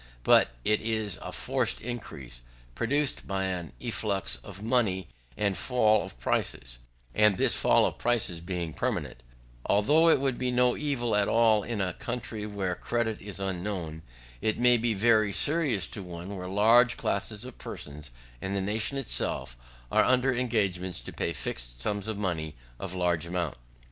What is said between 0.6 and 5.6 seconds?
it is a forced increase, produced by an efflux of money and